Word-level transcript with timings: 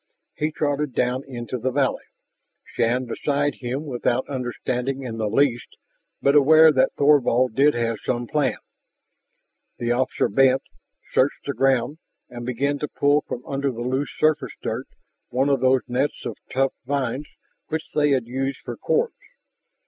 He 0.33 0.51
trotted 0.51 0.95
down 0.95 1.21
into 1.27 1.59
the 1.59 1.69
valley, 1.69 2.05
Shann 2.65 3.05
beside 3.05 3.53
him 3.59 3.85
without 3.85 4.27
understanding 4.27 5.03
in 5.03 5.19
the 5.19 5.29
least, 5.29 5.77
but 6.23 6.33
aware 6.33 6.71
that 6.71 6.93
Thorvald 6.97 7.53
did 7.53 7.75
have 7.75 7.97
some 8.03 8.25
plan. 8.25 8.57
The 9.77 9.91
officer 9.91 10.27
bent, 10.27 10.63
searched 11.11 11.45
the 11.45 11.53
ground, 11.53 11.99
and 12.31 12.47
began 12.47 12.79
to 12.79 12.87
pull 12.87 13.21
from 13.27 13.45
under 13.45 13.69
the 13.71 13.81
loose 13.81 14.09
surface 14.17 14.55
dirt 14.63 14.87
one 15.29 15.49
of 15.49 15.59
those 15.61 15.83
nets 15.87 16.25
of 16.25 16.35
tough 16.51 16.73
vines 16.87 17.27
which 17.67 17.89
they 17.93 18.09
had 18.09 18.25
used 18.25 18.57
for 18.63 18.75
cords. 18.75 19.13